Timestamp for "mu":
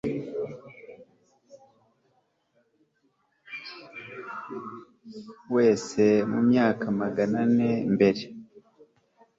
6.31-6.39